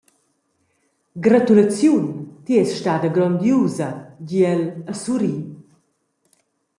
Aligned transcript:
«Gratulaziun, 1.25 2.07
ti 2.45 2.57
eis 2.61 2.71
stada 2.79 3.09
grondiusa», 3.17 3.89
di 4.27 4.37
el 4.53 4.63
e 4.91 4.93
surri. 5.01 5.35